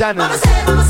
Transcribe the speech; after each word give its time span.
Zanen. 0.00 0.89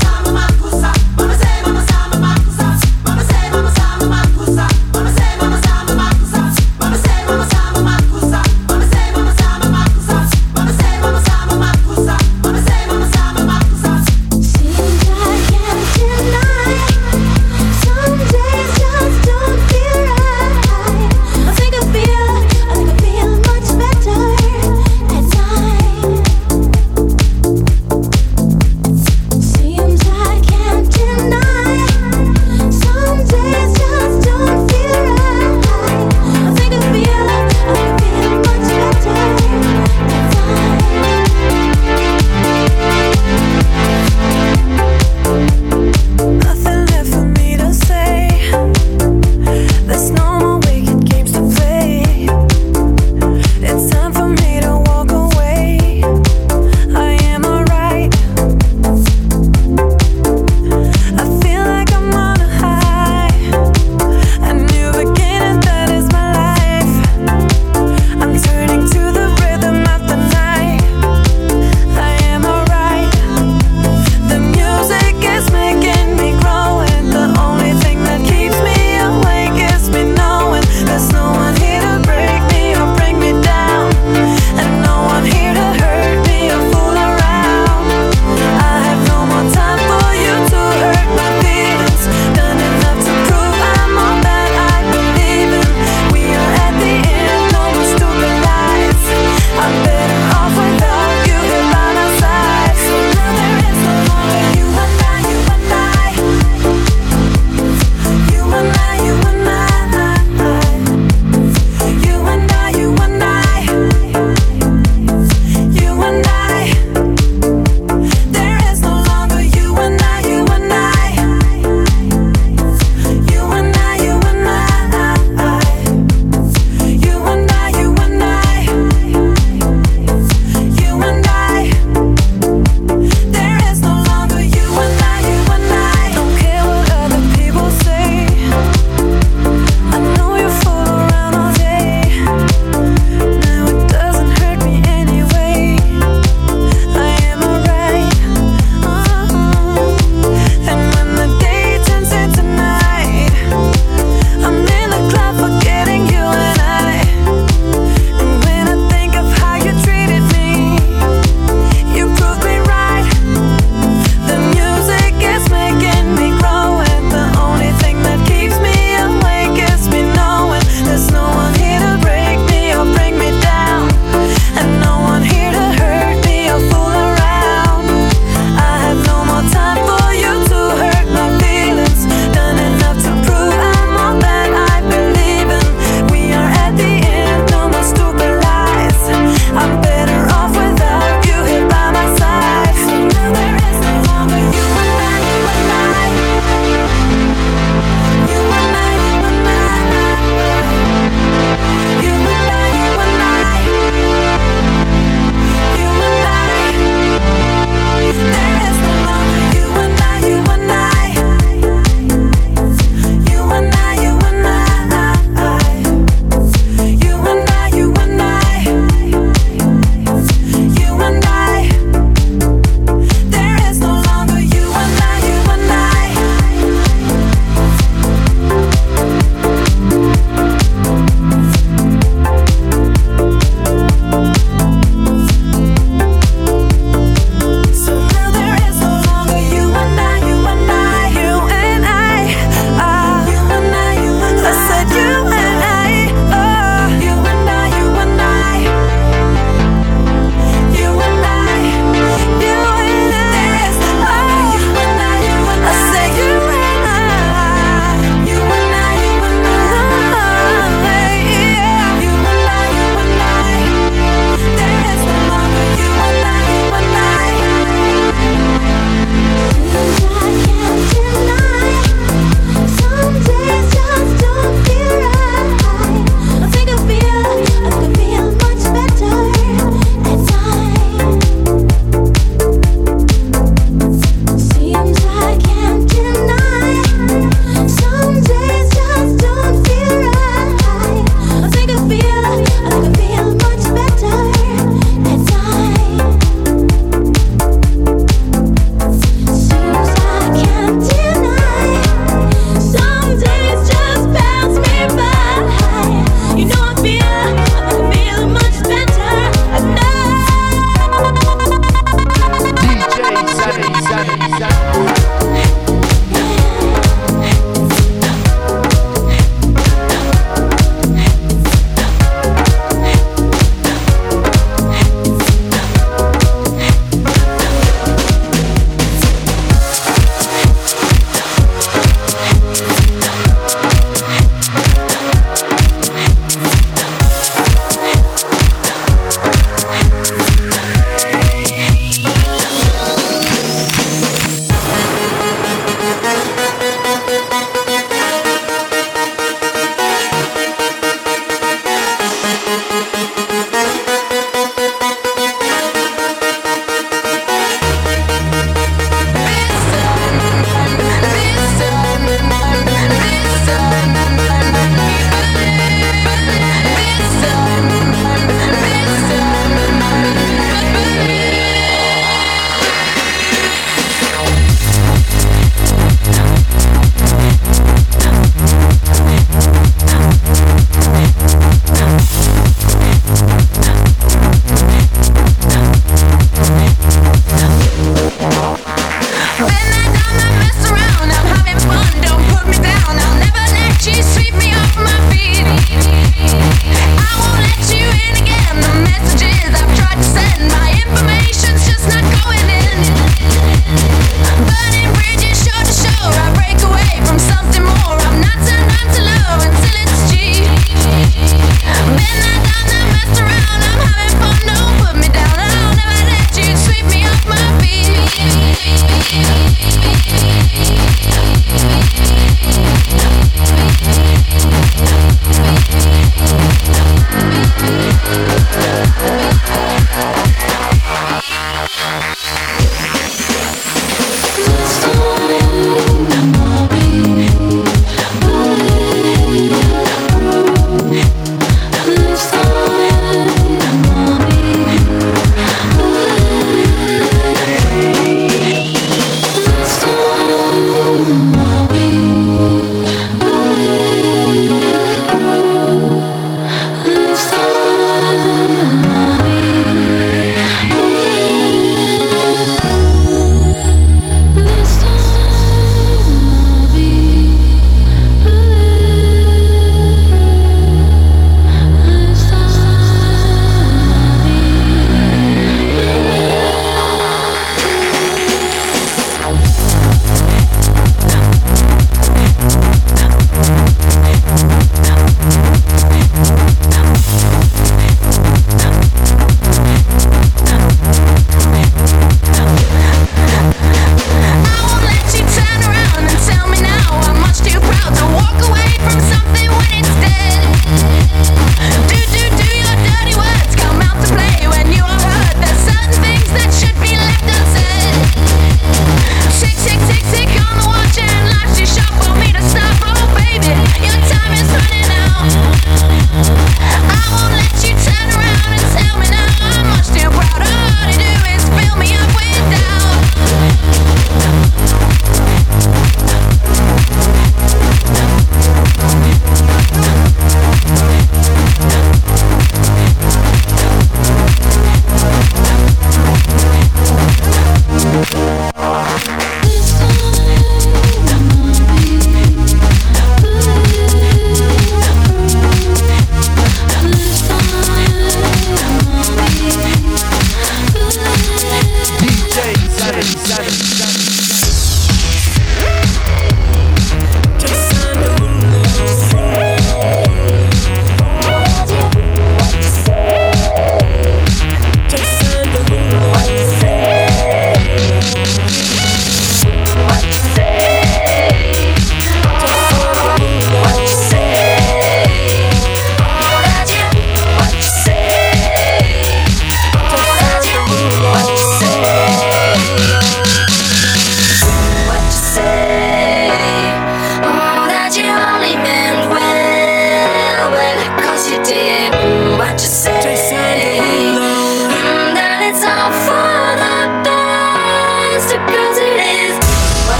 Saturday. 553.31 553.70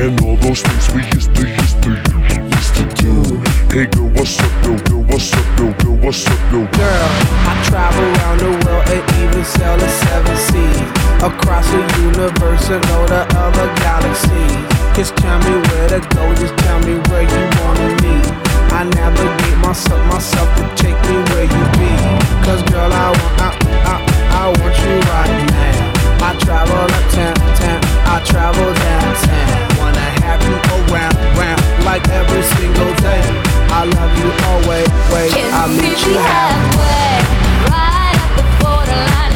And 0.00 0.18
all 0.24 0.34
those 0.36 0.62
things 0.62 0.88
we 0.96 1.04
used 1.12 1.28
to, 1.34 1.44
used 1.44 1.82
to, 1.84 1.92
used 1.92 2.74
to 2.80 2.84
do. 2.96 3.36
Hey 3.68 3.84
girl, 3.84 4.08
what's 4.16 4.40
up, 4.40 4.48
yo, 4.64 4.72
girl, 4.88 5.04
what's 5.04 5.28
up, 5.36 5.44
yo, 5.60 5.68
girl, 5.76 5.96
what's 6.00 6.24
up, 6.24 6.40
Girl. 6.48 6.64
Girl, 6.72 7.08
I 7.44 7.52
travel 7.68 8.08
around 8.16 8.38
the 8.40 8.48
world 8.64 8.88
and 8.88 9.04
even 9.20 9.44
sail 9.44 9.76
the 9.76 9.88
seven 10.00 10.36
seas. 10.48 10.80
Across 11.20 11.68
the 11.68 11.84
universe 12.00 12.70
and 12.72 12.80
go 12.88 13.04
the 13.12 13.28
other 13.36 13.68
galaxies. 13.84 14.56
Just 14.96 15.20
tell 15.20 15.36
me 15.44 15.60
where 15.68 15.88
to 15.92 16.00
go, 16.16 16.24
just 16.32 16.56
tell 16.64 16.80
me 16.80 16.96
where 17.12 17.28
you 17.28 17.42
wanna 17.60 17.92
meet. 18.00 18.24
I 18.72 18.88
navigate 18.96 19.58
myself, 19.60 20.00
myself 20.08 20.48
to 20.56 20.64
take 20.80 20.96
me 21.12 21.16
where 21.28 21.44
you 21.44 21.64
be. 21.76 21.92
Cause 22.48 22.64
girl, 22.72 22.88
I 22.88 23.12
want, 23.12 23.34
I, 23.36 23.48
I, 23.84 23.96
I 24.32 24.44
want 24.48 24.76
you 24.80 24.96
right 25.12 25.36
now. 25.52 26.00
I 26.24 26.32
travel 26.40 26.88
uptown, 26.88 27.36
town, 27.60 27.99
I 28.10 28.18
travel 28.24 28.74
downtown. 28.74 29.78
Wanna 29.78 30.00
have 30.26 30.42
you 30.42 30.56
around, 30.90 31.14
round, 31.38 31.62
like 31.84 32.02
every 32.08 32.42
single 32.42 32.92
day. 33.06 33.22
I 33.70 33.84
love 33.84 34.12
you 34.18 34.28
always, 34.50 34.88
wait, 35.14 35.30
I'll 35.54 35.68
meet 35.68 35.98
you 36.04 36.18
halfway. 36.18 36.90
halfway. 36.90 37.70
Right 37.70 38.18
at 38.18 38.30
the 38.36 38.44
borderline. 38.64 39.29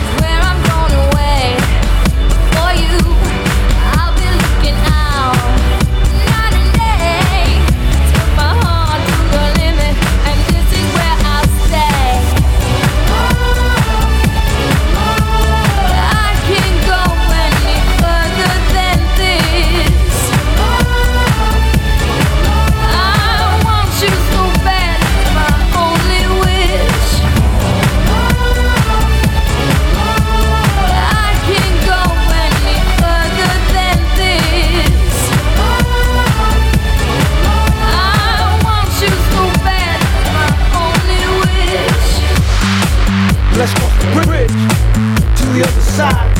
side. 45.94 46.34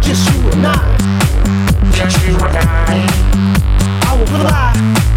Just 0.00 0.32
you 0.32 0.48
and 0.50 0.64
I. 0.64 0.96
Just 1.92 2.24
you 2.24 2.36
and 2.36 2.56
I. 2.56 3.06
I 4.06 4.16
will 4.16 4.26
fly. 4.26 5.09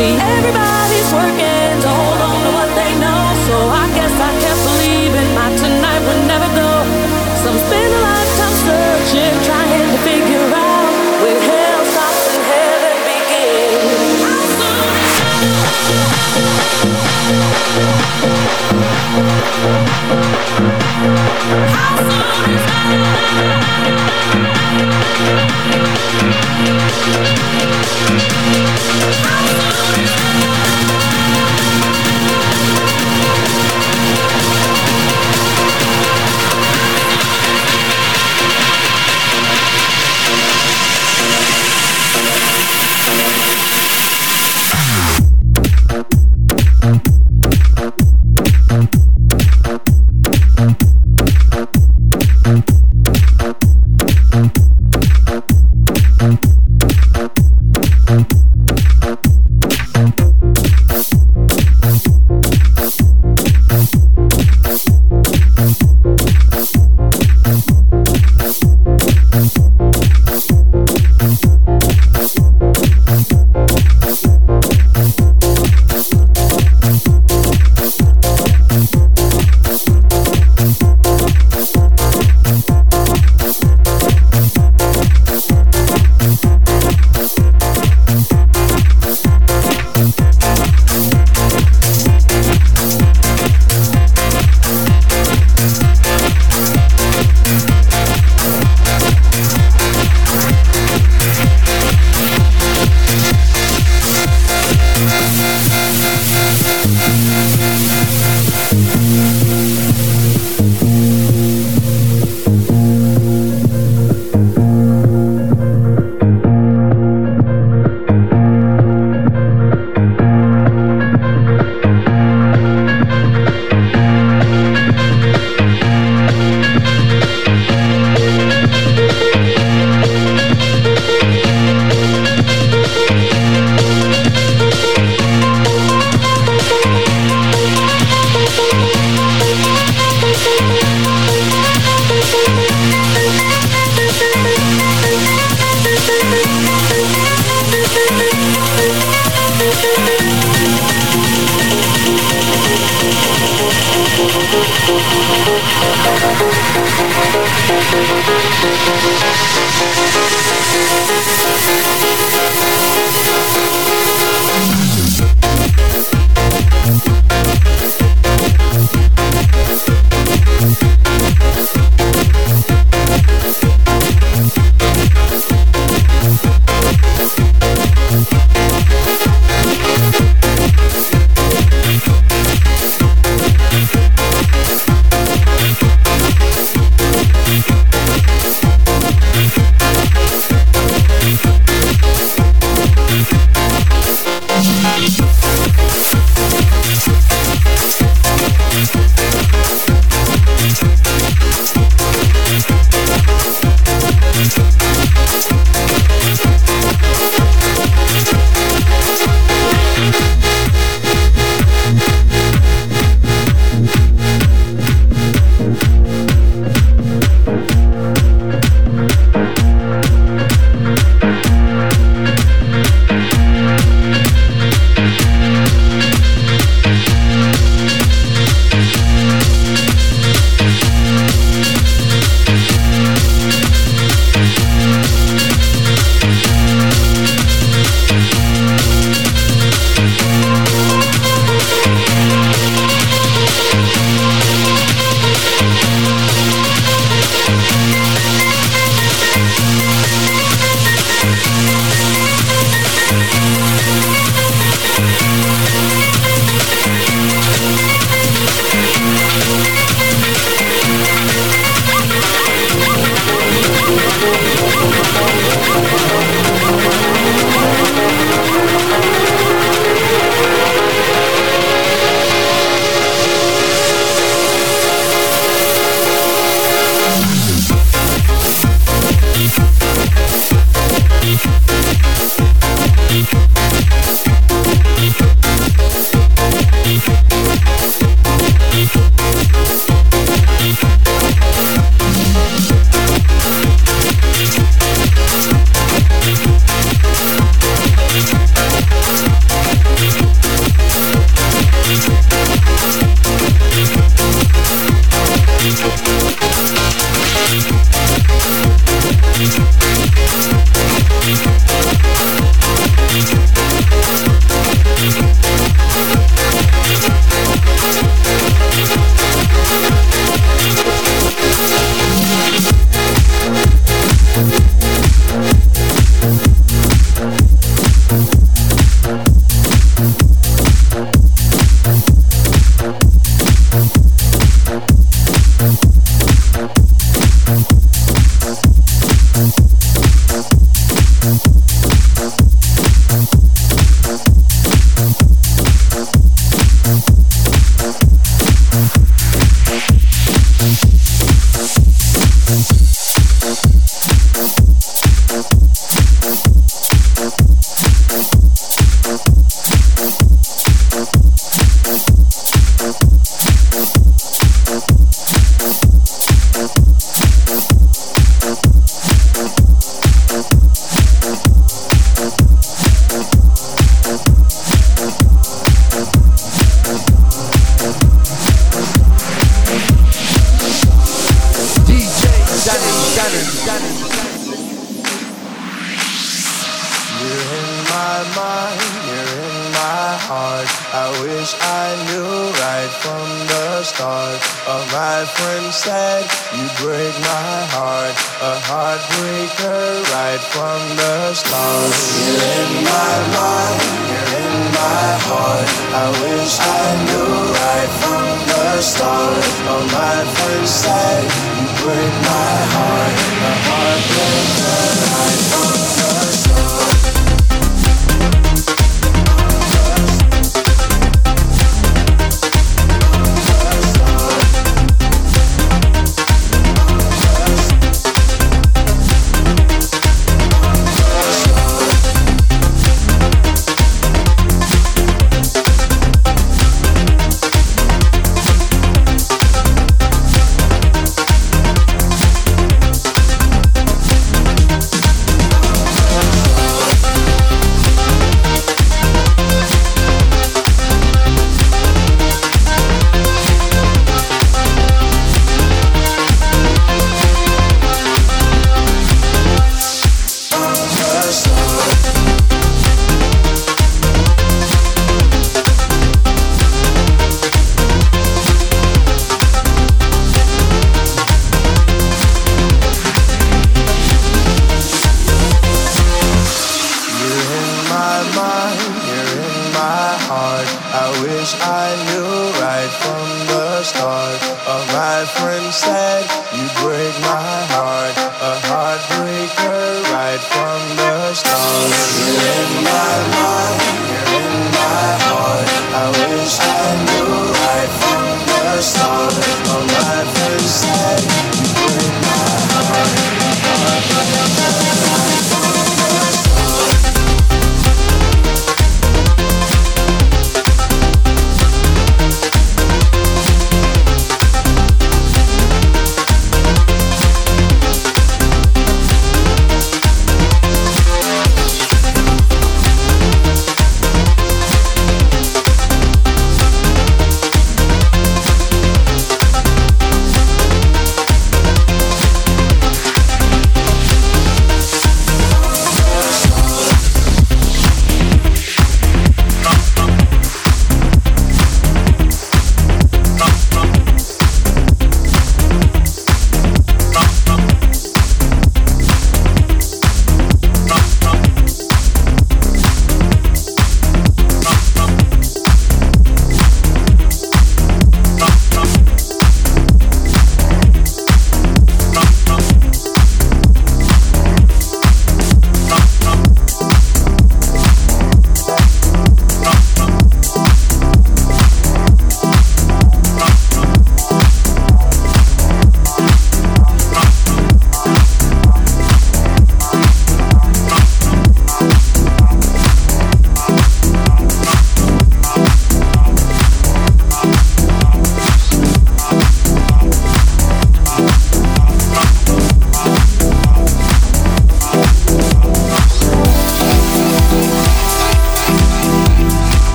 See, 0.00 0.16
everybody's 0.16 1.12
working 1.12 1.80
to 1.82 2.09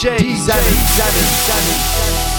DJ. 0.00 0.16
DJ. 0.16 0.48
DJ. 0.48 2.29